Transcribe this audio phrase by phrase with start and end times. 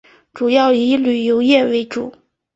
[0.33, 2.11] 主要以旅游业为主。